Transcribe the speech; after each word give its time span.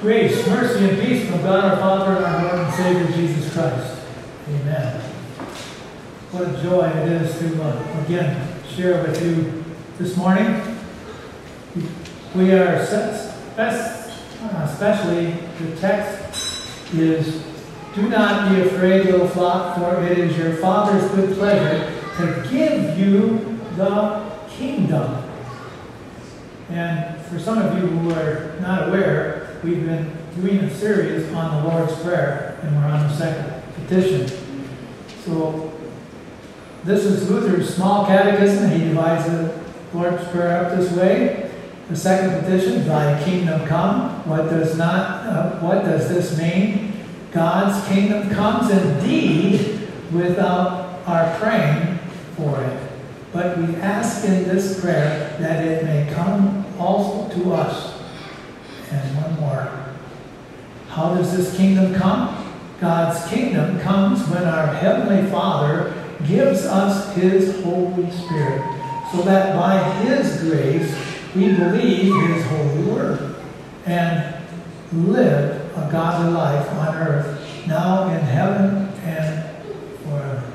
Grace, 0.00 0.46
mercy, 0.46 0.88
and 0.90 1.00
peace 1.00 1.28
from 1.28 1.42
God 1.42 1.64
our 1.64 1.76
Father 1.76 2.16
and 2.18 2.24
our 2.24 2.44
Lord 2.44 2.66
and 2.66 2.74
Savior 2.74 3.16
Jesus 3.16 3.52
Christ. 3.52 4.00
Amen. 4.48 5.00
What 6.30 6.54
a 6.54 6.62
joy 6.62 6.86
it 6.86 7.08
is 7.20 7.36
to 7.40 7.60
uh, 7.64 8.04
again 8.04 8.48
share 8.68 9.02
with 9.02 9.20
you 9.20 9.64
this 9.98 10.16
morning. 10.16 10.78
We 12.36 12.52
are 12.52 12.86
set, 12.86 13.34
especially 13.58 15.32
the 15.58 15.76
text 15.80 16.94
is 16.94 17.42
do 17.96 18.08
not 18.08 18.54
be 18.54 18.60
afraid, 18.60 19.06
little 19.06 19.26
flock, 19.26 19.78
for 19.78 20.00
it 20.04 20.16
is 20.16 20.38
your 20.38 20.58
Father's 20.58 21.10
good 21.10 21.36
pleasure 21.36 21.92
to 22.18 22.48
give 22.48 22.96
you 22.96 23.58
the 23.74 24.30
kingdom. 24.48 25.24
And 26.70 27.20
for 27.22 27.40
some 27.40 27.58
of 27.58 27.74
you 27.76 27.88
who 27.88 28.14
are 28.14 28.54
not 28.60 28.90
aware, 28.90 29.37
we've 29.62 29.84
been 29.84 30.16
doing 30.40 30.58
a 30.58 30.74
series 30.74 31.32
on 31.32 31.64
the 31.64 31.68
Lord's 31.68 31.94
Prayer, 32.02 32.58
and 32.62 32.76
we're 32.76 32.88
on 32.88 33.08
the 33.08 33.16
second 33.16 33.62
petition. 33.74 34.28
So, 35.24 35.72
this 36.84 37.04
is 37.04 37.28
Luther's 37.28 37.74
small 37.74 38.06
catechism. 38.06 38.70
He 38.70 38.88
divides 38.88 39.24
the 39.26 39.58
Lord's 39.92 40.26
Prayer 40.28 40.64
up 40.64 40.78
this 40.78 40.92
way. 40.92 41.50
The 41.88 41.96
second 41.96 42.40
petition, 42.40 42.86
Thy 42.86 43.22
kingdom 43.24 43.66
come. 43.66 44.28
What 44.28 44.44
does 44.44 44.76
not? 44.76 45.26
Uh, 45.26 45.58
what 45.58 45.84
does 45.84 46.08
this 46.08 46.38
mean? 46.38 46.92
God's 47.32 47.86
kingdom 47.88 48.30
comes 48.30 48.70
indeed 48.70 49.88
without 50.12 51.00
our 51.06 51.36
praying 51.38 51.98
for 52.36 52.62
it. 52.62 52.90
But 53.32 53.58
we 53.58 53.74
ask 53.76 54.24
in 54.24 54.44
this 54.44 54.80
prayer 54.80 55.36
that 55.40 55.64
it 55.64 55.84
may 55.84 56.12
come 56.14 56.64
also 56.78 57.28
to 57.34 57.54
us. 57.54 57.97
And 58.90 59.16
one 59.16 59.40
more. 59.40 59.94
How 60.88 61.14
does 61.14 61.36
this 61.36 61.56
kingdom 61.56 61.94
come? 61.94 62.34
God's 62.80 63.28
kingdom 63.28 63.80
comes 63.80 64.26
when 64.28 64.44
our 64.44 64.74
Heavenly 64.74 65.28
Father 65.30 65.94
gives 66.26 66.64
us 66.64 67.14
His 67.14 67.62
Holy 67.62 68.10
Spirit, 68.10 68.62
so 69.12 69.22
that 69.22 69.56
by 69.56 69.78
His 70.04 70.40
grace 70.42 70.96
we 71.34 71.54
believe 71.54 72.14
His 72.30 72.44
holy 72.46 72.84
word 72.84 73.36
and 73.84 74.34
live 74.92 75.76
a 75.76 75.90
godly 75.90 76.32
life 76.32 76.70
on 76.72 76.96
earth, 76.96 77.66
now 77.66 78.08
in 78.08 78.20
heaven 78.20 78.88
and 79.02 79.44
forever. 80.02 80.52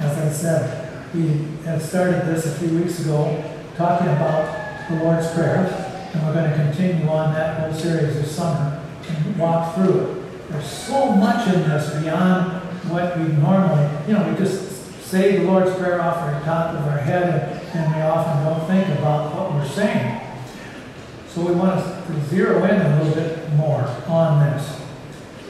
As 0.00 0.18
I 0.18 0.30
said, 0.30 1.14
we 1.14 1.46
have 1.64 1.82
started 1.82 2.26
this 2.26 2.46
a 2.46 2.58
few 2.58 2.78
weeks 2.78 3.00
ago 3.00 3.42
talking 3.76 4.08
about 4.08 4.88
the 4.88 5.04
Lord's 5.04 5.30
Prayer, 5.32 5.87
and 6.12 6.26
we're 6.26 6.34
going 6.34 6.50
to 6.50 6.56
continue 6.56 7.08
on 7.08 7.34
that 7.34 7.60
whole 7.60 7.72
series 7.78 8.14
this 8.14 8.34
summer 8.34 8.82
and 9.08 9.38
walk 9.38 9.74
through 9.74 10.00
it. 10.00 10.50
There's 10.50 10.70
so 10.70 11.12
much 11.12 11.46
in 11.54 11.68
this 11.68 11.94
beyond 12.00 12.62
what 12.90 13.18
we 13.18 13.24
normally, 13.24 13.88
you 14.06 14.14
know, 14.14 14.30
we 14.30 14.36
just 14.36 15.02
say 15.02 15.38
the 15.38 15.44
Lord's 15.44 15.74
Prayer 15.76 16.00
off 16.00 16.24
the 16.24 16.44
top 16.44 16.74
of 16.74 16.86
our 16.86 16.98
head 16.98 17.24
and, 17.24 17.78
and 17.78 17.94
we 17.94 18.02
often 18.02 18.44
don't 18.44 18.66
think 18.66 18.98
about 18.98 19.34
what 19.34 19.52
we're 19.52 19.68
saying. 19.68 20.20
So 21.28 21.42
we 21.42 21.54
want 21.54 21.80
to 22.06 22.24
zero 22.26 22.64
in 22.64 22.80
a 22.80 23.02
little 23.02 23.14
bit 23.14 23.52
more 23.54 23.82
on 24.06 24.40
this. 24.40 24.82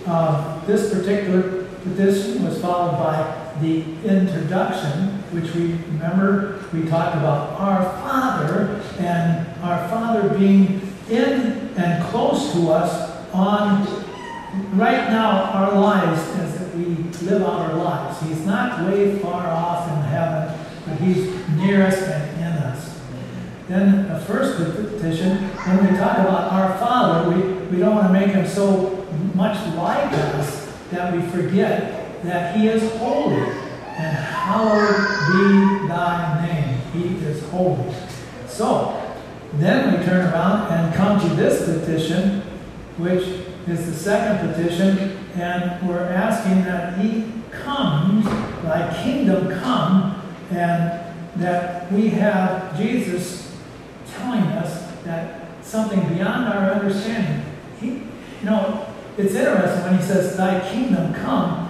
Uh, 0.06 0.64
this 0.66 0.92
particular 0.92 1.64
petition 1.84 2.44
was 2.44 2.60
followed 2.60 2.98
by 2.98 3.54
the 3.60 3.82
introduction, 4.04 5.22
which 5.32 5.52
we 5.54 5.72
remember 5.92 6.64
we 6.72 6.82
talked 6.88 7.16
about 7.16 7.58
our 7.58 7.82
Father 8.00 8.82
and 8.98 9.47
our 9.62 9.88
Father 9.88 10.28
being 10.38 10.80
in 11.10 11.70
and 11.76 12.04
close 12.10 12.52
to 12.52 12.70
us 12.70 13.32
on 13.32 13.86
right 14.74 15.10
now 15.10 15.42
our 15.52 15.78
lives 15.78 16.20
as 16.38 16.74
we 16.74 16.84
live 17.26 17.42
out 17.42 17.70
our 17.70 17.74
lives. 17.74 18.20
He's 18.22 18.44
not 18.46 18.86
way 18.86 19.18
far 19.18 19.46
off 19.46 19.88
in 19.88 20.02
heaven, 20.04 20.58
but 20.86 20.98
he's 21.00 21.26
near 21.56 21.86
us 21.86 22.00
and 22.00 22.40
in 22.40 22.52
us. 22.62 23.00
Then 23.68 24.08
the 24.08 24.20
first 24.20 24.56
petition, 24.56 25.38
when 25.38 25.92
we 25.92 25.98
talk 25.98 26.18
about 26.18 26.52
our 26.52 26.78
Father, 26.78 27.30
we, 27.30 27.52
we 27.70 27.78
don't 27.78 27.94
want 27.94 28.06
to 28.06 28.12
make 28.12 28.30
him 28.30 28.46
so 28.46 29.06
much 29.34 29.58
like 29.76 30.12
us 30.12 30.72
that 30.90 31.14
we 31.14 31.22
forget 31.30 32.22
that 32.22 32.56
he 32.56 32.68
is 32.68 32.90
holy. 32.96 33.36
And 33.36 34.16
hallowed 34.16 34.96
be 35.32 35.88
thy 35.88 36.46
name. 36.46 36.80
He 36.92 37.26
is 37.26 37.42
holy. 37.50 37.92
So, 38.46 38.97
then 39.54 39.98
we 39.98 40.04
turn 40.04 40.26
around 40.26 40.72
and 40.72 40.94
come 40.94 41.20
to 41.20 41.34
this 41.34 41.64
petition, 41.64 42.42
which 42.98 43.24
is 43.66 43.86
the 43.86 43.94
second 43.94 44.52
petition, 44.52 45.18
and 45.34 45.88
we're 45.88 46.00
asking 46.00 46.64
that 46.64 46.98
he 46.98 47.32
comes, 47.50 48.24
thy 48.62 49.02
kingdom 49.02 49.48
come, 49.60 50.22
and 50.50 51.04
that 51.36 51.90
we 51.92 52.08
have 52.08 52.76
Jesus 52.76 53.56
telling 54.10 54.42
us 54.42 54.92
that 55.04 55.64
something 55.64 56.00
beyond 56.14 56.48
our 56.48 56.72
understanding. 56.72 57.44
He, 57.80 57.88
you 57.88 58.44
know, 58.44 58.86
it's 59.16 59.34
interesting 59.34 59.82
when 59.82 59.98
he 59.98 60.02
says, 60.02 60.36
Thy 60.36 60.60
kingdom 60.70 61.12
come. 61.14 61.66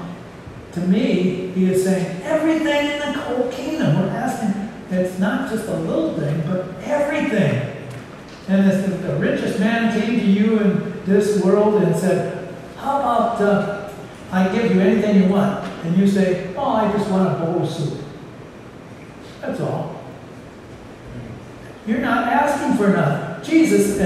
To 0.73 0.81
me, 0.81 1.51
he 1.55 1.73
is 1.73 1.83
saying 1.83 2.23
everything 2.23 2.93
in 2.93 2.99
the 2.99 3.13
whole 3.13 3.51
kingdom. 3.51 4.01
We're 4.01 4.11
asking, 4.11 4.58
it's 4.99 5.19
not 5.19 5.51
just 5.51 5.69
a 5.69 5.77
little 5.77 6.15
thing, 6.15 6.43
but 6.47 6.67
everything. 6.83 7.77
And 8.49 8.71
if 8.71 9.03
the 9.03 9.17
richest 9.17 9.59
man 9.59 9.99
came 10.01 10.19
to 10.19 10.25
you 10.25 10.59
in 10.59 11.05
this 11.05 11.43
world 11.45 11.83
and 11.83 11.95
said, 11.95 12.55
How 12.77 13.01
about 13.01 13.41
uh, 13.41 13.91
I 14.33 14.49
give 14.49 14.75
you 14.75 14.81
anything 14.81 15.23
you 15.23 15.29
want? 15.29 15.65
And 15.85 15.97
you 15.97 16.07
say, 16.07 16.55
Oh, 16.57 16.71
I 16.71 16.91
just 16.93 17.11
want 17.11 17.29
a 17.29 17.45
bowl 17.45 17.63
of 17.63 17.71
soup. 17.71 18.05
That's 19.41 19.61
all. 19.61 20.03
You're 21.87 22.01
not 22.01 22.29
asking 22.29 22.77
for 22.77 22.91
enough. 22.91 23.47
Jesus, 23.47 23.99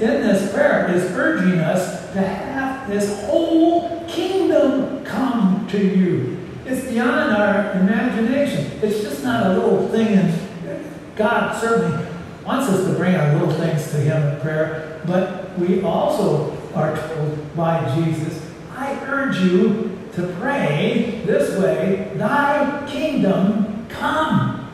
in 0.00 0.26
this 0.26 0.52
prayer, 0.52 0.92
is 0.92 1.04
urging 1.12 1.60
us 1.60 2.12
to 2.12 2.20
have 2.20 2.88
this 2.88 3.24
whole 3.26 4.04
kingdom 4.08 5.04
come 5.04 5.66
to 5.70 5.78
you. 5.78 6.37
It's 6.68 6.86
beyond 6.86 7.34
our 7.34 7.72
imagination. 7.80 8.78
It's 8.82 9.00
just 9.00 9.24
not 9.24 9.46
a 9.46 9.54
little 9.54 9.88
thing, 9.88 10.08
and 10.08 10.84
God 11.16 11.58
certainly 11.58 12.06
wants 12.44 12.68
us 12.68 12.84
to 12.86 12.92
bring 12.92 13.14
our 13.14 13.32
little 13.32 13.54
things 13.54 13.90
to 13.92 13.96
Him 13.96 14.22
in 14.22 14.40
prayer, 14.42 15.00
but 15.06 15.58
we 15.58 15.80
also 15.80 16.54
are 16.74 16.94
told 16.94 17.56
by 17.56 17.94
Jesus, 17.94 18.46
I 18.76 18.92
urge 19.06 19.38
you 19.40 19.98
to 20.12 20.26
pray 20.38 21.22
this 21.24 21.58
way, 21.58 22.12
Thy 22.16 22.86
kingdom 22.86 23.86
come. 23.88 24.70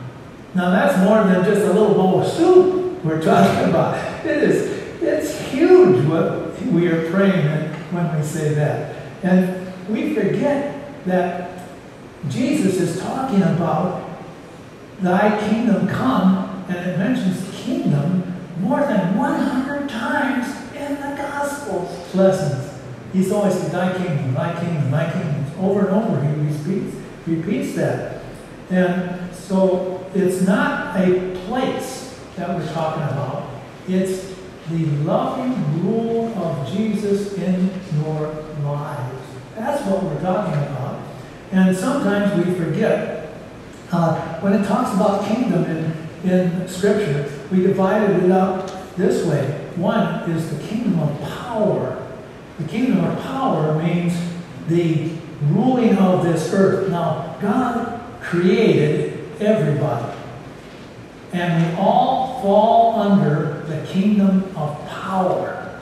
Now 0.57 0.71
that's 0.71 0.99
more 0.99 1.23
than 1.23 1.45
just 1.45 1.63
a 1.63 1.73
little 1.73 1.95
bowl 1.95 2.23
of 2.23 2.27
soup 2.27 3.05
we're 3.05 3.23
talking 3.23 3.65
about. 3.71 4.27
It 4.27 4.43
is, 4.43 5.01
it's 5.01 5.41
huge 5.53 6.05
what 6.07 6.61
we 6.63 6.89
are 6.89 7.09
praying 7.13 7.47
when 7.93 8.17
we 8.17 8.27
say 8.27 8.53
that. 8.55 8.97
And 9.23 9.73
we 9.89 10.13
forget 10.13 11.07
that 11.07 11.44
Jesus 12.29 12.81
is 12.81 13.01
talking 13.01 13.43
about 13.43 14.11
thy 15.01 15.39
kingdom 15.49 15.87
come, 15.89 16.65
and 16.69 16.77
it 16.77 16.99
mentions 16.99 17.55
kingdom 17.55 18.23
more 18.61 18.81
than 18.81 19.17
100 19.17 19.89
times 19.89 20.47
in 20.75 20.95
the 20.95 21.17
Gospels 21.17 22.15
lessons. 22.15 22.71
He's 23.13 23.31
always 23.31 23.55
said, 23.55 23.71
thy 23.71 23.97
kingdom, 23.97 24.35
thy 24.35 24.59
kingdom, 24.61 24.91
thy 24.91 25.13
kingdom. 25.13 25.45
Over 25.61 25.87
and 25.87 25.91
over 25.91 26.23
he 26.23 26.35
repeats, 26.49 26.97
repeats 27.27 27.77
that. 27.77 28.23
And 28.71 29.35
so 29.35 30.11
it's 30.15 30.43
not 30.43 30.97
a 30.97 31.37
place 31.47 32.19
that 32.37 32.49
we're 32.49 32.73
talking 32.73 33.03
about. 33.05 33.51
It's 33.87 34.35
the 34.71 34.87
loving 35.05 35.85
rule 35.85 36.33
of 36.39 36.73
Jesus 36.73 37.35
in 37.35 37.71
your 38.03 38.33
lives. 38.63 39.27
That's 39.57 39.85
what 39.87 40.03
we're 40.03 40.21
talking 40.21 40.55
about. 40.55 40.74
And 41.55 41.77
sometimes 41.77 42.45
we 42.45 42.53
forget. 42.55 43.33
Uh, 43.93 44.41
when 44.41 44.55
it 44.55 44.67
talks 44.67 44.93
about 44.93 45.25
kingdom 45.25 45.65
in, 45.65 46.29
in 46.29 46.69
Scripture, 46.69 47.31
we 47.53 47.63
divided 47.63 48.25
it 48.25 48.31
up 48.33 48.97
this 48.97 49.25
way. 49.25 49.71
One 49.77 50.29
is 50.29 50.51
the 50.51 50.67
kingdom 50.67 50.99
of 50.99 51.21
power. 51.21 52.05
The 52.59 52.67
kingdom 52.67 53.05
of 53.05 53.23
power 53.23 53.81
means 53.81 54.15
the 54.67 55.13
ruling 55.43 55.97
of 55.97 56.25
this 56.25 56.53
earth. 56.53 56.91
Now, 56.91 57.37
God 57.41 58.03
created 58.21 59.41
everybody. 59.41 60.13
And 61.33 61.65
we 61.65 61.79
all 61.79 62.43
fall 62.43 63.01
under 63.01 63.63
the 63.69 63.87
kingdom 63.87 64.43
of 64.57 64.89
power. 64.89 65.81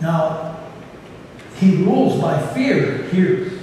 Now, 0.00 0.58
he 1.54 1.84
rules 1.84 2.20
by 2.20 2.44
fear 2.48 3.04
here. 3.10 3.59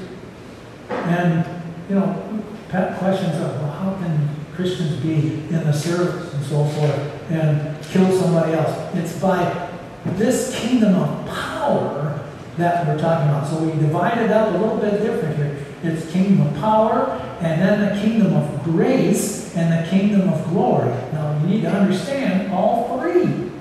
And, 1.08 1.46
you 1.90 1.96
know, 1.96 2.44
pet 2.70 2.98
questions 3.00 3.36
of, 3.36 3.62
well, 3.62 3.72
how 3.72 3.94
can 3.96 4.30
Christians 4.56 4.98
be 5.02 5.34
in 5.54 5.64
the 5.64 5.72
service 5.72 6.34
and 6.34 6.46
so 6.46 6.66
forth 6.66 7.32
and 7.32 7.82
kill 7.86 8.12
somebody 8.20 8.54
else? 8.54 8.96
It's 8.96 9.20
by 9.20 9.70
this 10.18 10.58
kingdom 10.60 10.96
of 10.96 11.28
power 11.28 12.26
that 12.58 12.88
we're 12.88 12.98
talking 12.98 13.30
about. 13.30 13.48
So 13.48 13.64
we 13.64 13.72
divide 13.80 14.18
it 14.18 14.32
up 14.32 14.54
a 14.54 14.58
little 14.58 14.78
bit 14.78 15.02
different 15.02 15.38
here. 15.38 15.66
It's 15.84 16.12
kingdom 16.12 16.48
of 16.48 16.56
power, 16.56 17.22
and 17.40 17.62
then 17.62 17.96
the 17.96 18.02
kingdom 18.02 18.34
of 18.34 18.64
grace, 18.64 19.56
and 19.56 19.72
the 19.72 19.90
kingdom 19.90 20.28
of 20.28 20.44
glory. 20.50 20.90
Now 21.14 21.40
you 21.42 21.48
need 21.48 21.62
to 21.62 21.72
understand 21.72 22.52
all 22.52 23.00
three. 23.00 23.52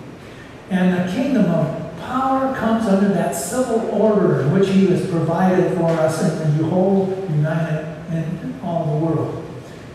And 0.71 1.09
the 1.09 1.13
kingdom 1.13 1.45
of 1.45 1.86
power 2.21 2.55
comes 2.55 2.87
under 2.87 3.09
that 3.09 3.35
civil 3.35 3.91
order 3.91 4.41
in 4.41 4.53
which 4.53 4.69
he 4.69 4.87
has 4.87 5.07
provided 5.11 5.77
for 5.77 5.91
us 5.91 6.23
in 6.23 6.57
the 6.57 6.65
whole 6.65 7.09
united 7.31 7.85
in 8.11 8.59
all 8.63 8.99
the 8.99 9.05
world. 9.05 9.45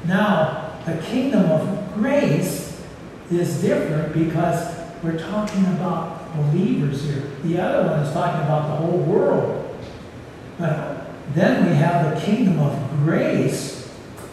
Now, 0.06 0.79
the 0.85 0.97
kingdom 0.97 1.50
of 1.50 1.94
grace 1.95 2.81
is 3.31 3.62
different 3.62 4.13
because 4.13 4.77
we're 5.01 5.18
talking 5.18 5.65
about 5.65 6.35
believers 6.35 7.03
here. 7.06 7.23
The 7.44 7.59
other 7.59 7.89
one 7.89 8.00
is 8.01 8.13
talking 8.13 8.41
about 8.41 8.67
the 8.67 8.85
whole 8.85 9.00
world. 9.00 9.75
But 10.59 11.07
then 11.33 11.69
we 11.69 11.75
have 11.75 12.13
the 12.13 12.21
kingdom 12.21 12.59
of 12.59 12.89
grace, 13.03 13.88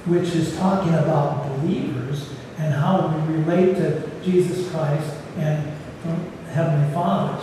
which 0.04 0.34
is 0.34 0.56
talking 0.58 0.94
about 0.94 1.48
believers 1.48 2.30
and 2.58 2.74
how 2.74 3.08
we 3.08 3.34
relate 3.34 3.76
to 3.76 4.10
Jesus 4.22 4.70
Christ 4.70 5.14
and 5.38 5.72
from 6.02 6.30
Heavenly 6.52 6.92
Father. 6.92 7.42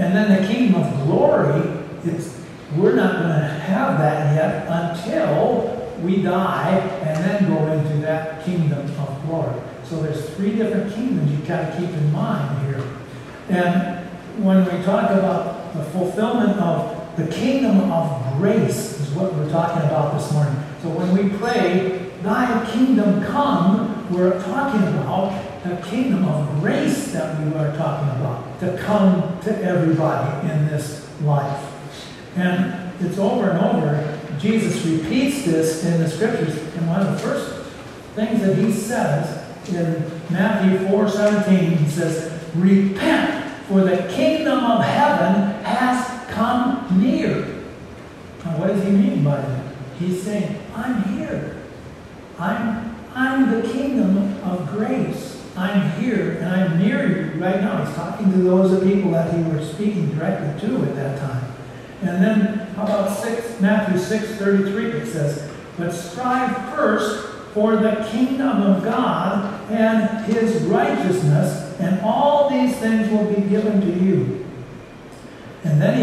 And 0.00 0.16
then 0.16 0.40
the 0.40 0.48
kingdom 0.48 0.82
of 0.82 1.04
glory, 1.04 1.60
it's, 2.04 2.40
we're 2.74 2.94
not 2.94 3.16
going 3.16 3.28
to 3.28 3.48
have 3.48 3.98
that 3.98 4.34
yet 4.34 4.66
until 4.66 5.76
we 6.02 6.22
die 6.22 6.78
and 7.02 7.22
then 7.22 7.54
go 7.54 7.70
into 7.70 7.98
that 7.98 8.42
kingdom 8.42 8.80
of 8.98 9.26
glory. 9.26 9.60
So 9.84 10.00
there's 10.00 10.30
three 10.30 10.56
different 10.56 10.94
kingdoms 10.94 11.30
you've 11.30 11.46
got 11.46 11.70
to 11.70 11.78
keep 11.78 11.90
in 11.90 12.12
mind 12.12 12.66
here. 12.66 12.82
And 13.50 14.08
when 14.42 14.64
we 14.64 14.82
talk 14.84 15.10
about 15.10 15.74
the 15.74 15.84
fulfillment 15.84 16.58
of 16.58 17.16
the 17.18 17.26
kingdom 17.26 17.92
of 17.92 18.38
grace 18.38 18.98
is 19.00 19.10
what 19.10 19.34
we're 19.34 19.50
talking 19.50 19.82
about 19.82 20.18
this 20.18 20.32
morning. 20.32 20.56
So 20.80 20.88
when 20.88 21.12
we 21.14 21.36
pray, 21.36 22.10
Thy 22.22 22.70
kingdom 22.70 23.22
come, 23.24 24.10
we're 24.10 24.42
talking 24.44 24.82
about 24.98 25.62
the 25.62 25.76
kingdom 25.86 26.24
of 26.24 26.60
grace 26.60 27.12
that 27.12 27.38
we 27.38 27.54
are 27.54 27.76
talking 27.76 28.08
about 28.20 28.49
to 28.60 28.76
come 28.78 29.40
to 29.40 29.62
everybody 29.62 30.48
in 30.50 30.66
this 30.66 31.08
life. 31.22 31.66
And 32.36 32.92
it's 33.00 33.18
over 33.18 33.50
and 33.50 33.58
over. 33.64 34.18
Jesus 34.38 34.84
repeats 34.84 35.44
this 35.44 35.84
in 35.84 36.00
the 36.00 36.08
scriptures. 36.08 36.56
And 36.76 36.86
one 36.88 37.00
of 37.00 37.12
the 37.12 37.18
first 37.18 37.66
things 38.14 38.42
that 38.42 38.56
he 38.56 38.72
says 38.72 39.46
in 39.68 40.10
Matthew 40.30 40.88
4 40.88 41.08
17, 41.08 41.78
he 41.78 41.90
says, 41.90 42.32
Repent, 42.54 43.50
for 43.66 43.80
the 43.80 44.08
kingdom 44.14 44.64
of 44.64 44.84
heaven 44.84 45.62
has 45.64 46.30
come 46.30 47.00
near. 47.00 47.46
Now, 48.44 48.58
what 48.58 48.68
does 48.68 48.82
he 48.82 48.90
mean 48.90 49.24
by 49.24 49.40
that? 49.40 49.74
He's 49.98 50.22
saying, 50.22 50.60
I'm 50.74 51.02
here. 51.14 51.56
I'm, 52.38 52.96
I'm 53.14 53.50
the 53.50 53.68
kingdom 53.68 54.42
of 54.42 54.68
grace. 54.70 55.39
I'm 55.56 56.00
here 56.00 56.38
and 56.38 56.48
I'm 56.48 56.78
near 56.78 57.06
you 57.08 57.40
right 57.40 57.60
now. 57.60 57.84
He's 57.84 57.94
talking 57.94 58.30
to 58.32 58.38
those 58.38 58.82
people 58.84 59.10
that 59.12 59.34
he 59.34 59.42
was 59.42 59.70
speaking 59.72 60.14
directly 60.16 60.68
to 60.68 60.82
at 60.84 60.94
that 60.94 61.18
time. 61.18 61.52
And 62.02 62.22
then 62.22 62.58
how 62.74 62.84
about 62.84 63.18
six, 63.18 63.60
Matthew 63.60 63.98
6, 63.98 64.36
33, 64.36 64.86
it 64.86 65.06
says, 65.06 65.50
But 65.76 65.92
strive 65.92 66.74
first 66.74 67.28
for 67.52 67.76
the 67.76 68.08
kingdom 68.10 68.62
of 68.62 68.84
God 68.84 69.70
and 69.70 70.24
his 70.24 70.62
righteousness, 70.62 71.78
and 71.80 72.00
all 72.00 72.48
these 72.48 72.76
things 72.76 73.10
will 73.10 73.32
be 73.32 73.42
given 73.48 73.80
to 73.80 74.04
you. 74.04 74.46
And 75.64 75.80
then 75.82 75.98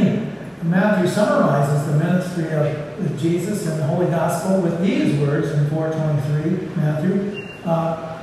he, 0.62 0.68
Matthew 0.68 1.10
summarizes 1.10 1.88
the 1.88 1.98
ministry 1.98 2.52
of 2.52 3.20
Jesus 3.20 3.66
and 3.66 3.80
the 3.80 3.88
Holy 3.88 4.08
Gospel 4.08 4.62
with 4.62 4.82
these 4.82 5.20
words 5.20 5.50
in 5.52 5.70
423, 5.70 6.76
Matthew. 6.76 7.48
Uh, 7.66 8.17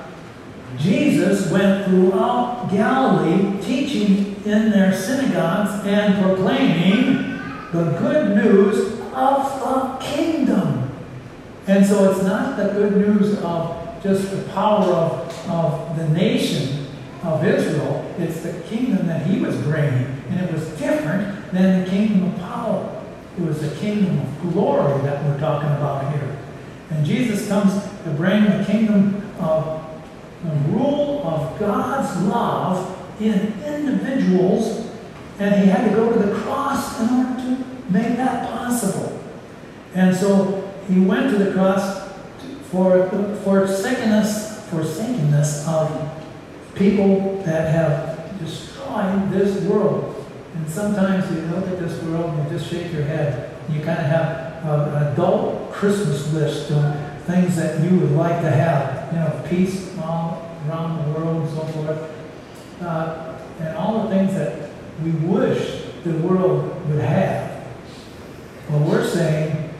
Jesus 0.78 1.50
went 1.50 1.86
throughout 1.86 2.68
Galilee 2.70 3.60
teaching 3.62 4.36
in 4.44 4.70
their 4.70 4.94
synagogues 4.94 5.86
and 5.86 6.22
proclaiming 6.22 7.38
the 7.72 7.96
good 7.98 8.36
news 8.36 9.00
of 9.12 9.60
the 9.60 10.04
kingdom. 10.04 10.90
And 11.66 11.84
so 11.84 12.10
it's 12.10 12.22
not 12.22 12.56
the 12.56 12.72
good 12.72 12.96
news 12.96 13.38
of 13.38 14.02
just 14.02 14.30
the 14.30 14.42
power 14.52 14.84
of, 14.84 15.48
of 15.48 15.96
the 15.96 16.08
nation 16.08 16.86
of 17.22 17.42
Israel, 17.44 18.14
it's 18.18 18.40
the 18.40 18.52
kingdom 18.64 19.06
that 19.06 19.26
he 19.26 19.40
was 19.40 19.56
bringing. 19.62 20.22
And 20.28 20.40
it 20.40 20.52
was 20.52 20.68
different 20.78 21.52
than 21.52 21.82
the 21.82 21.90
kingdom 21.90 22.24
of 22.24 22.38
power. 22.38 23.02
It 23.38 23.46
was 23.46 23.60
the 23.60 23.74
kingdom 23.76 24.20
of 24.20 24.52
glory 24.52 25.02
that 25.02 25.24
we're 25.24 25.40
talking 25.40 25.70
about 25.70 26.12
here. 26.12 26.36
And 26.90 27.04
Jesus 27.04 27.48
comes 27.48 27.72
to 28.04 28.10
bring 28.10 28.44
the 28.44 28.64
kingdom 28.64 29.22
of 29.40 29.82
the 30.44 30.50
rule 30.70 31.26
of 31.26 31.58
Love 32.16 32.90
in 33.20 33.62
individuals, 33.62 34.90
and 35.38 35.62
he 35.62 35.68
had 35.68 35.88
to 35.88 35.94
go 35.94 36.12
to 36.12 36.18
the 36.18 36.34
cross 36.40 37.00
in 37.00 37.08
order 37.08 37.36
to 37.42 37.64
make 37.90 38.16
that 38.16 38.50
possible. 38.50 39.20
And 39.94 40.14
so 40.14 40.72
he 40.88 41.00
went 41.00 41.30
to 41.30 41.38
the 41.38 41.52
cross 41.52 42.08
for 42.70 43.08
forsakenness, 43.44 44.68
forsakenness 44.68 45.66
of 45.68 46.10
people 46.74 47.40
that 47.42 47.72
have 47.72 48.38
destroyed 48.40 49.30
this 49.30 49.62
world. 49.62 50.26
And 50.56 50.68
sometimes 50.68 51.30
you 51.30 51.42
look 51.46 51.68
at 51.68 51.78
this 51.78 52.02
world 52.02 52.30
and 52.30 52.44
you 52.44 52.58
just 52.58 52.70
shake 52.70 52.92
your 52.92 53.02
head. 53.02 53.56
You 53.68 53.80
kind 53.80 53.98
of 53.98 54.06
have 54.06 54.64
an 54.64 55.12
adult 55.12 55.72
Christmas 55.72 56.32
list 56.32 56.70
of 56.70 57.03
things 57.26 57.56
that 57.56 57.82
you 57.82 57.98
would 58.00 58.12
like 58.12 58.40
to 58.42 58.50
have. 58.50 59.12
You 59.12 59.20
know, 59.20 59.44
peace 59.48 59.96
all 59.98 60.50
around 60.68 61.04
the 61.04 61.18
world 61.18 61.42
and 61.42 61.50
so 61.50 61.64
forth. 61.66 62.82
Uh, 62.82 63.38
and 63.60 63.76
all 63.76 64.04
the 64.04 64.14
things 64.14 64.34
that 64.34 64.70
we 65.02 65.10
wish 65.10 65.84
the 66.04 66.12
world 66.18 66.88
would 66.88 67.00
have. 67.00 67.66
Well, 68.68 68.80
we're 68.80 69.06
saying 69.06 69.70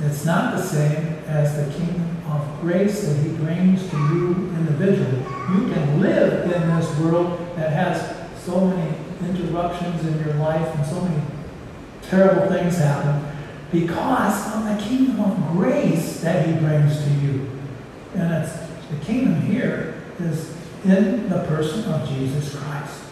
it's 0.00 0.24
not 0.24 0.56
the 0.56 0.62
same 0.62 1.18
as 1.26 1.56
the 1.56 1.72
kingdom 1.78 2.16
of 2.28 2.60
grace 2.60 3.06
that 3.06 3.16
he 3.22 3.30
brings 3.30 3.88
to 3.90 3.96
you 3.96 4.28
individually. 4.56 5.18
You 5.18 5.72
can 5.72 6.00
live 6.00 6.50
in 6.50 6.76
this 6.76 6.98
world 6.98 7.38
that 7.56 7.72
has 7.72 8.42
so 8.42 8.66
many 8.66 8.96
interruptions 9.20 10.04
in 10.06 10.18
your 10.24 10.34
life 10.34 10.74
and 10.76 10.86
so 10.86 11.00
many 11.02 11.22
terrible 12.02 12.48
things 12.48 12.76
happen 12.78 13.31
because 13.72 14.54
of 14.54 14.64
the 14.64 14.84
kingdom 14.84 15.18
of 15.20 15.52
grace 15.52 16.20
that 16.20 16.46
he 16.46 16.52
brings 16.52 17.02
to 17.02 17.10
you. 17.14 17.50
And 18.14 18.44
it's 18.44 18.52
the 18.90 18.96
kingdom 19.04 19.40
here 19.40 20.02
is 20.20 20.54
in 20.84 21.30
the 21.30 21.42
person 21.44 21.90
of 21.90 22.06
Jesus 22.08 22.54
Christ. 22.54 23.02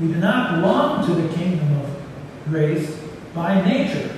We 0.00 0.08
do 0.08 0.16
not 0.16 0.56
belong 0.56 1.06
to 1.06 1.14
the 1.14 1.34
kingdom 1.34 1.80
of 1.80 2.02
grace 2.46 2.98
by 3.34 3.62
nature. 3.64 4.16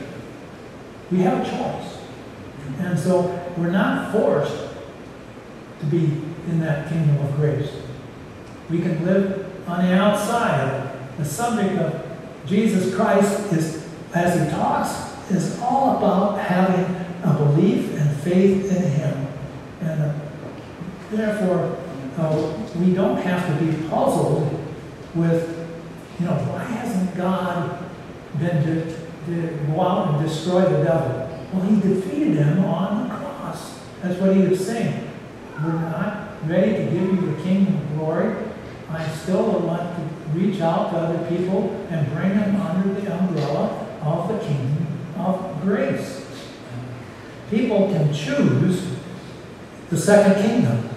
We 1.11 1.19
have 1.19 1.41
a 1.41 1.51
choice. 1.51 1.99
And 2.79 2.99
so 2.99 3.53
we're 3.57 3.71
not 3.71 4.13
forced 4.13 4.57
to 5.81 5.87
be 5.87 6.05
in 6.49 6.61
that 6.61 6.89
kingdom 6.89 7.19
of 7.25 7.35
grace. 7.37 7.71
We 8.71 8.81
can 8.81 9.05
live 9.05 9.69
on 9.69 9.85
the 9.85 9.95
outside. 9.95 10.93
The 11.19 11.25
subject 11.25 11.79
of 11.81 12.07
Jesus 12.47 12.95
Christ 12.95 13.53
is, 13.53 13.89
as 14.15 14.41
he 14.41 14.51
talks, 14.51 15.06
is 15.31 15.59
all 15.61 15.97
about 15.97 16.39
having 16.39 16.85
a 17.23 17.35
belief 17.35 17.95
and 17.95 18.17
faith 18.21 18.71
in 18.71 18.83
him. 18.91 19.27
And 19.81 20.03
uh, 20.03 20.15
therefore, 21.11 21.79
uh, 22.17 22.69
we 22.77 22.95
don't 22.95 23.17
have 23.19 23.47
to 23.47 23.65
be 23.65 23.89
puzzled 23.89 24.63
with, 25.15 25.69
you 26.21 26.27
know, 26.27 26.35
why 26.35 26.65
hasn't 26.65 27.17
God 27.17 27.85
been 28.39 28.63
to, 28.65 28.97
to 29.27 29.67
go 29.67 29.81
out 29.81 30.15
and 30.15 30.29
destroy 30.29 30.63
the 30.63 30.85
devil? 30.85 31.49
Well, 31.53 31.63
he 31.63 31.81
defeated 31.81 32.37
him 32.37 32.65
on 32.65 33.09
the 33.09 33.15
cross. 33.15 33.81
That's 34.03 34.21
what 34.21 34.37
he 34.37 34.43
was 34.43 34.65
saying. 34.65 35.11
We're 35.57 35.73
not 35.73 36.49
ready 36.49 36.85
to 36.85 36.85
give 36.85 37.03
you 37.03 37.35
the 37.35 37.43
kingdom 37.43 37.77
of 37.77 37.95
glory. 37.97 38.37
I 38.91 39.09
still 39.09 39.61
want 39.61 39.97
to 39.97 40.39
reach 40.39 40.61
out 40.61 40.91
to 40.91 40.97
other 40.99 41.29
people 41.29 41.87
and 41.91 42.07
bring 42.13 42.31
them 42.31 42.61
under 42.61 43.01
the 43.01 43.13
umbrella 43.13 43.87
of 44.03 44.29
the 44.29 44.39
kingdom 44.39 44.96
of 45.19 45.61
grace. 45.63 46.25
People 47.51 47.89
can 47.89 48.13
choose 48.13 48.97
the 49.91 49.97
second 49.97 50.43
kingdom. 50.43 50.89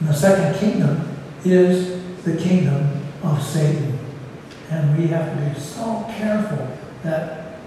And 0.00 0.08
the 0.08 0.14
second 0.14 0.58
kingdom 0.58 1.16
is 1.44 2.02
the 2.24 2.36
kingdom 2.36 3.02
of 3.22 3.42
Satan. 3.42 3.98
And 4.70 4.98
we 4.98 5.06
have 5.08 5.38
to 5.38 5.54
be 5.54 5.60
so 5.60 6.04
careful 6.16 6.76
that 7.02 7.58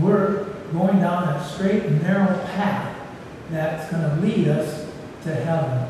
we're 0.00 0.44
going 0.72 1.00
down 1.00 1.28
a 1.28 1.44
straight 1.44 1.84
and 1.84 2.02
narrow 2.02 2.38
path 2.46 2.96
that's 3.50 3.90
going 3.90 4.02
to 4.02 4.26
lead 4.26 4.48
us 4.48 4.86
to 5.24 5.34
heaven. 5.34 5.88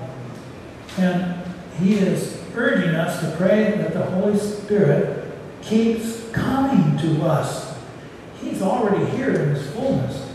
And 0.98 1.42
he 1.78 1.94
is 1.94 2.40
urging 2.54 2.94
us 2.94 3.20
to 3.20 3.36
pray 3.36 3.76
that 3.76 3.92
the 3.92 4.02
Holy 4.02 4.38
Spirit 4.38 5.30
keeps 5.62 6.28
coming 6.30 6.98
to 6.98 7.24
us. 7.24 7.61
He's 8.42 8.60
already 8.62 9.04
here 9.16 9.30
in 9.30 9.54
his 9.54 9.70
fullness. 9.70 10.28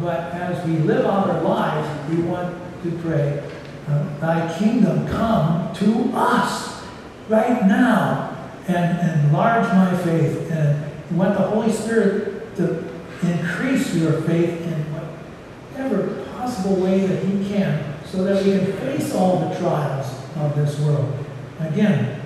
But 0.00 0.32
as 0.34 0.66
we 0.66 0.78
live 0.78 1.06
out 1.06 1.30
our 1.30 1.42
lives, 1.42 2.10
we 2.10 2.22
want 2.22 2.56
to 2.82 2.90
pray, 2.98 3.42
uh, 3.88 4.18
Thy 4.18 4.58
kingdom 4.58 5.06
come 5.06 5.72
to 5.74 6.10
us 6.14 6.84
right 7.28 7.66
now 7.66 8.36
and 8.66 9.24
enlarge 9.26 9.66
my 9.68 9.96
faith. 10.02 10.50
And 10.50 10.84
we 11.10 11.16
want 11.16 11.38
the 11.38 11.44
Holy 11.44 11.72
Spirit 11.72 12.56
to 12.56 12.84
increase 13.22 13.94
your 13.94 14.20
faith 14.22 14.60
in 14.60 14.84
whatever 14.92 16.24
possible 16.36 16.76
way 16.76 17.06
that 17.06 17.22
He 17.24 17.48
can 17.48 17.94
so 18.04 18.24
that 18.24 18.44
we 18.44 18.52
can 18.52 18.72
face 18.78 19.14
all 19.14 19.48
the 19.48 19.54
trials 19.58 20.06
of 20.36 20.54
this 20.56 20.78
world. 20.80 21.24
Again, 21.60 22.20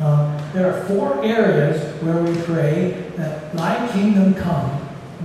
uh, 0.00 0.31
there 0.52 0.70
are 0.70 0.84
four 0.84 1.24
areas 1.24 1.80
where 2.02 2.22
we 2.22 2.36
pray 2.42 3.10
that 3.16 3.54
Thy 3.54 3.88
kingdom 3.92 4.34
come. 4.34 4.70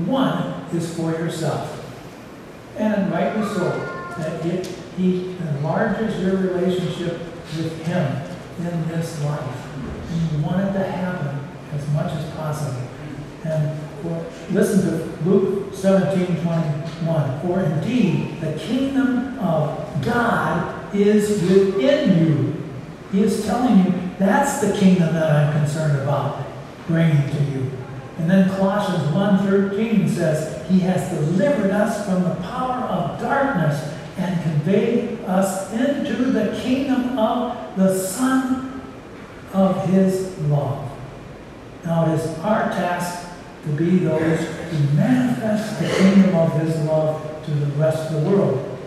One 0.06 0.66
is 0.74 0.96
for 0.96 1.12
yourself. 1.12 1.74
And 2.78 3.12
rightly 3.12 3.44
so, 3.44 3.70
that 4.18 4.46
it, 4.46 4.68
He 4.96 5.36
enlarges 5.40 6.22
your 6.22 6.38
relationship 6.38 7.20
with 7.58 7.86
Him 7.86 8.22
in 8.60 8.88
this 8.88 9.24
life. 9.24 9.68
And 10.12 10.32
you 10.32 10.46
want 10.46 10.62
it 10.70 10.74
to 10.74 10.84
happen 10.84 11.40
as 11.74 11.88
much 11.92 12.14
as 12.14 12.30
possible. 12.32 12.82
And 13.44 13.80
for, 14.02 14.26
listen 14.52 14.82
to 14.82 15.30
Luke 15.30 15.74
17 15.74 16.42
21. 16.42 17.42
For 17.42 17.62
indeed, 17.62 18.40
the 18.40 18.54
kingdom 18.54 19.40
of 19.40 20.04
God 20.04 20.96
is 20.96 21.42
within 21.42 22.26
you. 22.26 22.64
He 23.12 23.24
is 23.24 23.46
telling 23.46 23.86
you 23.86 23.97
that's 24.20 24.62
the 24.62 24.76
kingdom 24.78 25.14
that 25.14 25.32
I'm 25.32 25.54
concerned 25.60 26.02
about 26.02 26.46
bringing 26.88 27.30
to 27.30 27.44
you. 27.44 27.72
And 28.18 28.30
then 28.30 28.50
Colossians 28.50 29.04
1.13 29.14 30.10
says, 30.10 30.68
He 30.70 30.80
has 30.80 31.10
delivered 31.12 31.72
us 31.72 32.06
from 32.06 32.24
the 32.24 32.36
power 32.36 32.86
of 32.86 33.20
darkness 33.22 33.94
and 34.18 34.42
conveyed 34.42 35.20
us 35.26 35.72
into 35.72 36.32
the 36.32 36.60
kingdom 36.62 37.20
of 37.20 37.76
the 37.78 37.96
Son 37.96 38.82
of 39.54 39.88
His 39.90 40.38
love. 40.40 40.92
Now 41.86 42.12
it 42.12 42.20
is 42.20 42.40
our 42.40 42.70
task 42.70 43.30
to 43.64 43.70
be 43.70 44.00
those 44.00 44.40
who 44.40 44.96
manifest 44.96 45.80
the 45.80 45.90
kingdom 45.90 46.36
of 46.36 46.60
His 46.60 46.76
love 46.86 47.46
to 47.46 47.52
the 47.52 47.68
rest 47.74 48.12
of 48.12 48.24
the 48.24 48.30
world. 48.30 48.80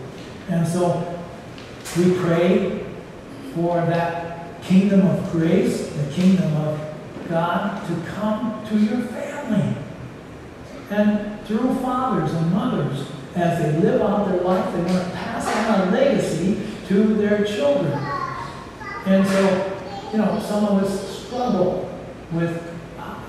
And 0.49 0.67
so 0.67 1.23
we 1.97 2.15
pray 2.15 2.85
for 3.53 3.77
that 3.85 4.30
kingdom 4.63 5.05
of 5.05 5.31
grace, 5.31 5.87
the 5.89 6.11
kingdom 6.11 6.55
of 6.57 6.79
God 7.29 7.87
to 7.87 8.11
come 8.11 8.65
to 8.67 8.77
your 8.77 9.01
family. 9.07 9.75
And 10.89 11.45
through 11.45 11.75
fathers 11.75 12.33
and 12.33 12.51
mothers, 12.51 13.07
as 13.35 13.59
they 13.59 13.79
live 13.79 14.01
out 14.01 14.27
their 14.27 14.41
life, 14.41 14.73
they 14.73 14.81
want 14.83 15.05
to 15.05 15.11
pass 15.11 15.47
on 15.69 15.87
a 15.87 15.91
legacy 15.91 16.61
to 16.87 17.15
their 17.15 17.45
children. 17.45 17.93
And 19.05 19.25
so, 19.25 19.79
you 20.11 20.17
know, 20.17 20.39
some 20.39 20.65
of 20.65 20.83
us 20.83 21.25
struggle 21.25 21.89
with, 22.31 22.61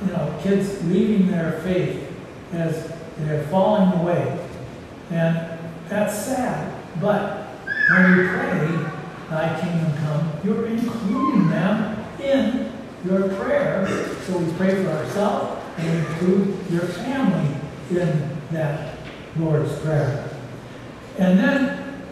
you 0.05 0.13
know, 0.13 0.39
kids 0.43 0.85
leaving 0.85 1.31
their 1.31 1.61
faith 1.61 2.13
as 2.53 2.93
they're 3.19 3.45
falling 3.45 4.01
away. 4.01 4.39
And 5.11 5.59
that's 5.89 6.15
sad. 6.15 6.75
But 7.01 7.47
when 7.91 8.19
you 8.19 8.29
pray, 8.29 8.92
Thy 9.33 9.59
kingdom 9.59 9.97
come, 9.97 10.31
you're 10.45 10.67
including 10.67 11.49
them 11.49 12.05
in 12.21 12.71
your 13.03 13.31
prayer. 13.31 13.87
So 14.27 14.37
we 14.37 14.53
pray 14.53 14.85
for 14.85 14.91
ourselves 14.91 15.65
and 15.79 16.07
include 16.07 16.71
your 16.71 16.83
family 16.83 17.57
in 17.91 18.39
that 18.51 18.99
Lord's 19.39 19.73
Prayer. 19.79 20.29
And 21.19 21.39
then 21.39 22.05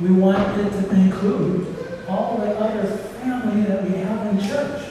we 0.00 0.12
want 0.12 0.56
it 0.60 0.70
to 0.70 0.90
include 0.90 1.66
all 2.08 2.38
the 2.38 2.56
other 2.56 2.86
family 2.86 3.62
that 3.62 3.82
we 3.82 3.96
have 3.96 4.26
in 4.28 4.40
church. 4.48 4.86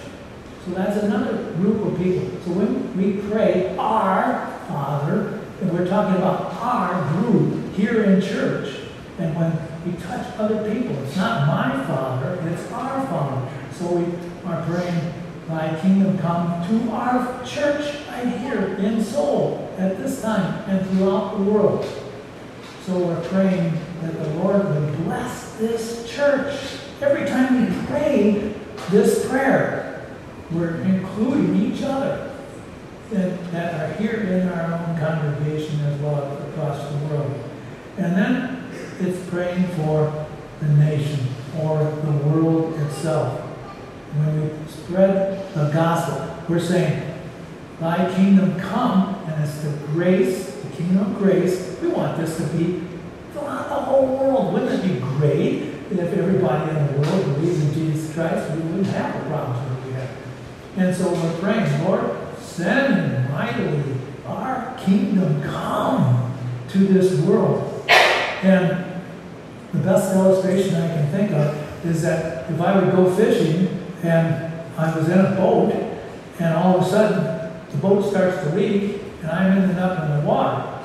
So 0.65 0.71
that's 0.71 1.01
another 1.03 1.53
group 1.53 1.85
of 1.85 1.97
people. 1.97 2.27
So 2.43 2.51
when 2.51 2.97
we 2.97 3.21
pray, 3.29 3.77
Our 3.77 4.59
Father, 4.67 5.39
and 5.61 5.71
we're 5.71 5.87
talking 5.87 6.17
about 6.17 6.53
our 6.55 7.13
group 7.13 7.73
here 7.75 8.03
in 8.03 8.21
church, 8.21 8.77
and 9.19 9.33
when 9.37 9.70
we 9.85 9.93
touch 9.93 10.37
other 10.37 10.71
people, 10.71 10.95
it's 11.03 11.15
not 11.15 11.47
my 11.47 11.83
Father, 11.85 12.39
it's 12.49 12.71
our 12.71 13.05
Father. 13.07 13.49
So 13.73 13.93
we 13.93 14.05
are 14.45 14.63
praying, 14.65 15.13
Thy 15.47 15.77
kingdom 15.81 16.17
come 16.19 16.65
to 16.67 16.91
our 16.91 17.43
church 17.43 18.07
right 18.07 18.27
here 18.39 18.75
in 18.75 19.03
Seoul 19.03 19.73
at 19.77 19.97
this 19.97 20.21
time 20.21 20.69
and 20.69 20.87
throughout 20.89 21.37
the 21.37 21.43
world. 21.43 21.85
So 22.85 22.97
we're 22.97 23.27
praying 23.27 23.77
that 24.01 24.13
the 24.13 24.29
Lord 24.35 24.63
would 24.63 25.03
bless 25.03 25.55
this 25.57 26.09
church. 26.09 26.79
Every 27.01 27.27
time 27.27 27.65
we 27.65 27.87
pray 27.87 28.53
this 28.91 29.27
prayer, 29.27 30.05
we're 30.51 30.81
including 30.81 31.55
each 31.55 31.83
other 31.83 32.33
that 33.11 33.81
are 33.81 33.93
here 33.95 34.21
in 34.21 34.47
our 34.47 34.73
own 34.73 34.97
congregation 34.99 35.81
as 35.81 35.99
well 35.99 36.37
across 36.47 36.91
the 36.91 36.97
world. 37.07 37.43
And 37.97 38.15
then 38.15 38.50
it's 39.05 39.29
praying 39.29 39.67
for 39.69 40.27
the 40.59 40.67
nation 40.67 41.27
or 41.59 41.83
the 41.83 42.11
world 42.27 42.79
itself. 42.81 43.39
When 44.13 44.41
we 44.41 44.71
spread 44.71 45.53
the 45.53 45.71
gospel, 45.71 46.45
we're 46.47 46.59
saying, 46.59 47.07
Thy 47.79 48.13
kingdom 48.13 48.59
come, 48.59 49.15
and 49.27 49.43
it's 49.43 49.61
the 49.61 49.75
grace, 49.87 50.55
the 50.55 50.69
kingdom 50.75 50.99
of 50.99 51.17
grace. 51.17 51.79
We 51.81 51.87
want 51.87 52.17
this 52.17 52.37
to 52.37 52.43
be 52.55 52.83
throughout 53.31 53.69
the 53.69 53.75
whole 53.75 54.05
world. 54.05 54.53
Wouldn't 54.53 54.83
it 54.83 54.93
be 54.93 54.99
great 54.99 55.63
if 55.89 55.99
everybody 55.99 56.69
in 56.69 56.87
the 56.87 57.01
world 57.01 57.25
believed 57.35 57.63
in 57.63 57.73
Jesus 57.73 58.13
Christ? 58.13 58.51
We 58.51 58.61
wouldn't 58.61 58.87
have 58.87 59.23
the 59.23 59.29
problems 59.29 59.67
that 59.67 59.87
we 59.87 59.93
have. 59.93 60.09
And 60.77 60.95
so 60.95 61.11
we're 61.11 61.39
praying, 61.39 61.83
Lord, 61.83 62.17
send 62.39 63.31
mightily 63.31 63.83
our 64.27 64.77
kingdom 64.77 65.41
come 65.41 66.37
to 66.69 66.77
this 66.77 67.19
world. 67.21 67.89
And 68.43 68.90
the 69.73 69.79
best 69.79 70.13
illustration 70.15 70.75
I 70.75 70.87
can 70.87 71.07
think 71.11 71.31
of 71.31 71.85
is 71.85 72.01
that 72.01 72.49
if 72.51 72.59
I 72.59 72.79
would 72.79 72.91
go 72.91 73.13
fishing 73.15 73.67
and 74.03 74.51
I 74.77 74.95
was 74.95 75.09
in 75.09 75.19
a 75.19 75.31
boat 75.35 75.73
and 76.39 76.53
all 76.55 76.79
of 76.79 76.85
a 76.85 76.89
sudden 76.89 77.63
the 77.71 77.77
boat 77.77 78.09
starts 78.09 78.43
to 78.43 78.55
leak 78.55 79.01
and 79.21 79.31
I'm 79.31 79.57
ending 79.57 79.77
up 79.77 80.03
in 80.03 80.19
the 80.19 80.27
water 80.27 80.79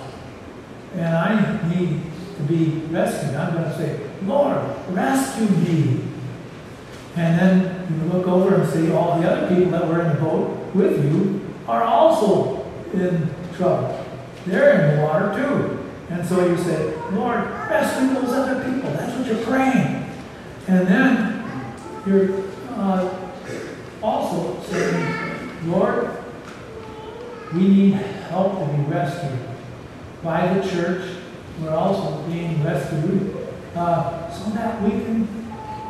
and 0.95 1.17
I 1.17 1.69
need 1.69 2.03
to 2.37 2.43
be 2.43 2.81
rescued, 2.91 3.35
I'm 3.35 3.55
going 3.55 3.65
to 3.65 3.77
say, 3.77 4.01
Lord, 4.25 4.59
rescue 4.91 5.49
me. 5.49 6.01
And 7.17 7.39
then 7.39 7.87
you 7.91 8.13
look 8.13 8.27
over 8.27 8.57
and 8.57 8.69
see 8.71 8.93
all 8.93 9.21
the 9.21 9.29
other 9.29 9.49
people 9.55 9.73
that 9.73 9.87
were 9.87 10.03
in 10.03 10.09
the 10.09 10.21
boat 10.21 10.75
with 10.75 11.05
you 11.05 11.49
are 11.67 11.83
also 11.83 12.67
in 12.93 13.29
trouble. 13.57 14.05
They're 14.47 14.81
in 14.81 14.97
the 14.97 15.03
water 15.03 15.35
too. 15.35 15.86
And 16.11 16.27
so 16.27 16.47
you 16.47 16.57
say, 16.57 16.95
Lord, 17.13 17.51
rescue 17.69 18.15
those 18.15 18.33
other 18.33 18.65
people. 18.65 18.91
That's 18.93 19.17
what 19.17 19.27
you're 19.27 19.45
praying. 19.45 20.11
And 20.69 20.87
then 20.87 21.75
you're 22.07 22.45
uh, 22.71 23.33
also 24.03 24.63
saying, 24.63 25.71
Lord, 25.71 26.11
we 27.55 27.69
need 27.69 27.93
help 27.93 28.59
to 28.59 28.77
be 28.77 28.83
rescued 28.85 29.39
by 30.23 30.55
the 30.55 30.69
church. 30.69 31.17
We're 31.61 31.75
also 31.75 32.23
being 32.29 32.63
rescued 32.63 33.37
uh, 33.75 34.31
so 34.31 34.51
that 34.51 34.83
we 34.83 34.91
can 34.91 35.29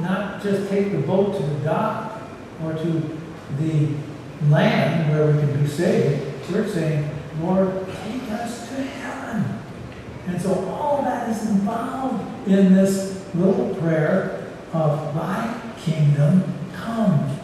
not 0.00 0.42
just 0.42 0.68
take 0.70 0.92
the 0.92 0.98
boat 0.98 1.36
to 1.36 1.42
the 1.42 1.64
dock 1.64 2.20
or 2.62 2.72
to 2.74 3.18
the 3.58 3.88
land 4.48 5.10
where 5.10 5.32
we 5.32 5.38
can 5.40 5.62
be 5.62 5.68
saved. 5.68 6.50
We're 6.50 6.68
saying, 6.68 7.10
Lord, 7.40 7.86
take 8.04 8.30
us 8.30 8.68
to 8.68 8.82
heaven. 8.82 9.55
And 10.26 10.40
so 10.40 10.68
all 10.68 11.02
that 11.02 11.28
is 11.30 11.48
involved 11.48 12.48
in 12.48 12.74
this 12.74 13.24
little 13.34 13.74
prayer 13.76 14.46
of 14.72 15.14
thy 15.14 15.60
kingdom 15.78 16.42
come. 16.72 17.38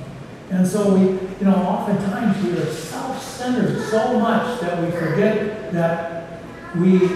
And 0.51 0.67
so 0.67 0.95
we, 0.95 1.01
you 1.01 1.45
know, 1.47 1.55
oftentimes 1.55 2.45
we 2.45 2.53
are 2.59 2.67
self-centered 2.67 3.89
so 3.89 4.19
much 4.19 4.61
that 4.61 4.83
we 4.83 4.91
forget 4.91 5.73
that 5.73 6.41
we 6.77 7.09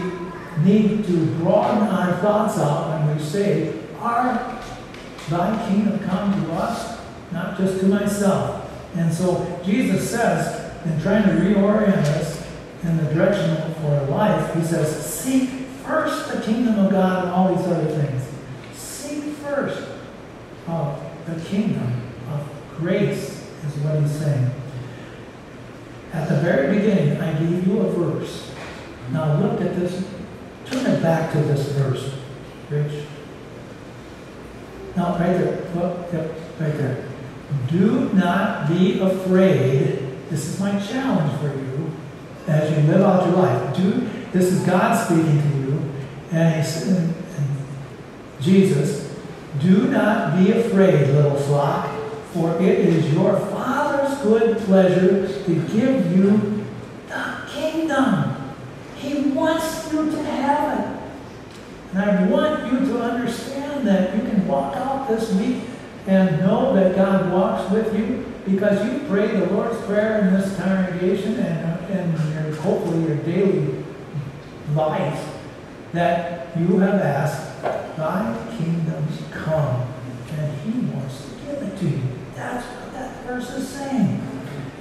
need 0.64 1.04
to 1.04 1.26
broaden 1.37 1.88
our 1.88 2.16
thoughts 2.18 2.58
out 2.58 2.88
when 2.88 3.16
we 3.16 3.23
say, 3.23 3.75
our 3.99 4.61
thy 5.28 5.68
kingdom 5.68 5.99
come 6.08 6.32
to 6.44 6.52
us, 6.52 7.00
not 7.32 7.58
just 7.58 7.80
to 7.80 7.87
myself. 7.87 8.70
And 8.94 9.12
so 9.12 9.61
Jesus 9.64 10.11
says, 10.11 10.73
in 10.87 11.00
trying 11.02 11.25
to 11.25 11.30
reorient 11.30 12.04
us 12.04 12.46
in 12.85 12.96
the 12.96 13.12
direction 13.12 13.75
for 13.75 14.06
life, 14.06 14.36
he 14.55 14.65
says, 14.65 15.05
seek 15.05 15.49
first 15.85 16.33
the 16.33 16.41
kingdom 16.41 16.79
of 16.79 16.91
God 16.91 17.25
and 17.25 17.33
all 17.33 17.55
these 17.55 17.67
other 17.67 17.87
things. 17.87 18.23
Seek 18.73 19.35
first 19.37 19.88
of 20.67 21.03
the 21.26 21.41
kingdom 21.45 22.03
of 22.31 22.49
Grace 22.76 23.49
is 23.67 23.76
what 23.83 24.00
he's 24.00 24.12
saying. 24.12 24.50
At 26.12 26.29
the 26.29 26.37
very 26.37 26.79
beginning, 26.79 27.21
I 27.21 27.38
gave 27.38 27.67
you 27.67 27.81
a 27.81 27.91
verse. 27.93 28.50
Now 29.12 29.38
look 29.38 29.61
at 29.61 29.76
this. 29.76 30.05
Turn 30.67 30.87
it 30.87 31.03
back 31.03 31.33
to 31.33 31.38
this 31.38 31.73
verse, 31.73 32.15
Rich. 32.71 33.05
Now, 34.97 35.19
right 35.19 35.33
there. 35.33 35.69
Look, 35.75 36.12
yep, 36.12 36.31
right 36.59 36.76
there. 36.76 37.05
Do 37.69 38.12
not 38.15 38.69
be 38.69 38.99
afraid. 38.99 39.99
This 40.31 40.47
is 40.47 40.59
my 40.59 40.81
challenge 40.81 41.38
for 41.41 41.49
you 41.49 41.93
as 42.49 42.71
you 42.71 42.93
live 42.93 43.03
out 43.03 43.26
your 43.26 43.37
life. 43.37 43.76
Do 43.76 44.09
this 44.33 44.52
is 44.52 44.66
God 44.66 44.95
speaking 45.04 45.40
to 45.42 45.49
you, 45.59 45.92
and 46.30 46.66
and, 46.66 47.14
and 47.14 47.56
Jesus. 48.40 49.06
Do 49.61 49.88
not 49.88 50.37
be 50.38 50.52
afraid, 50.52 51.09
little 51.09 51.37
flock, 51.37 51.88
for 52.33 52.61
it 52.61 52.78
is 52.80 53.12
your 53.14 53.38
Father's 53.38 54.18
good 54.18 54.59
pleasure 54.59 55.26
to 55.45 55.54
give 55.54 56.16
you 56.16 56.64
the 57.09 57.37
kingdom. 57.49 58.54
He 58.97 59.30
wants 59.30 59.90
you 59.92 60.11
to 60.11 60.23
have 60.25 60.78
it. 60.78 60.97
And 61.92 61.99
I 61.99 62.26
want 62.26 62.71
you 62.71 62.80
to 62.80 63.00
understand 63.00 63.87
that 63.87 64.14
you 64.14 64.23
can 64.23 64.47
walk 64.47 64.76
out 64.76 65.09
this 65.09 65.33
week 65.35 65.62
and 66.06 66.40
know 66.40 66.75
that 66.75 66.95
God 66.95 67.33
walks 67.33 67.71
with 67.71 67.97
you 67.97 68.30
because 68.45 68.85
you 68.85 69.09
pray 69.09 69.28
the 69.28 69.47
Lord's 69.47 69.80
Prayer 69.87 70.21
in 70.21 70.35
this 70.35 70.56
congregation 70.56 71.37
and, 71.38 71.90
and 71.90 72.35
your, 72.35 72.54
hopefully 72.56 73.06
your 73.06 73.16
daily 73.16 73.86
life 74.75 75.37
that 75.92 76.56
you 76.58 76.78
have 76.78 77.00
asked, 77.00 77.62
Thy 77.96 78.56
kingdoms 78.58 79.23
come, 79.30 79.92
and 80.32 80.61
He 80.61 80.80
wants 80.92 81.25
to 81.25 81.30
give 81.46 81.62
it 81.62 81.78
to 81.78 81.88
you. 81.88 82.02
That's 82.35 82.66
what 82.66 82.92
that 82.92 83.25
verse 83.25 83.50
is 83.50 83.68
saying. 83.68 84.23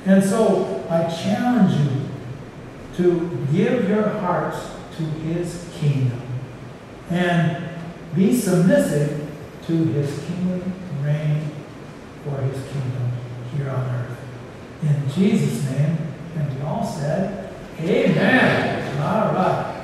And 0.05 0.23
so 0.23 0.85
I 0.89 1.09
challenge 1.09 1.79
you 1.79 2.09
to 2.97 3.47
give 3.51 3.87
your 3.89 4.09
hearts 4.09 4.59
to 4.97 5.03
His 5.03 5.69
kingdom 5.73 6.21
and 7.09 7.69
be 8.15 8.35
submissive 8.35 9.31
to 9.67 9.73
His 9.73 10.19
kingdom 10.25 10.73
reign 11.01 11.51
for 12.23 12.41
His 12.41 12.61
kingdom 12.71 13.11
here 13.55 13.69
on 13.69 13.85
earth. 13.95 14.17
In 14.81 15.09
Jesus' 15.11 15.69
name, 15.71 15.97
and 16.35 16.55
we 16.55 16.61
all 16.65 16.85
said, 16.85 17.53
Amen. 17.79 19.01
All 19.01 19.33
right. 19.33 19.74